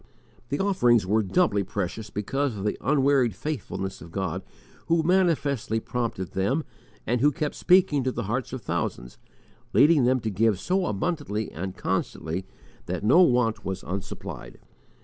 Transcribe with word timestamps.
The 0.49 0.57
offerings 0.57 1.05
were 1.05 1.21
doubly 1.21 1.63
precious 1.63 2.09
because 2.09 2.57
of 2.57 2.63
the 2.63 2.75
unwearied 2.81 3.35
faithfulness 3.35 4.01
of 4.01 4.11
God 4.11 4.41
who 4.87 5.03
manifestly 5.03 5.79
prompted 5.79 6.31
them, 6.31 6.63
and 7.05 7.21
who 7.21 7.31
kept 7.31 7.53
speaking 7.53 8.03
to 8.05 8.11
the 8.11 8.23
hearts 8.23 8.51
of 8.51 8.63
thousands, 8.63 9.19
leading 9.73 10.05
them 10.05 10.19
to 10.21 10.31
give 10.31 10.59
so 10.59 10.87
abundantly 10.87 11.51
and 11.51 11.77
constantly 11.77 12.47
that 12.87 13.03
no 13.03 13.21
want 13.21 13.63
was 13.63 13.83
unsupplied. 13.83 14.55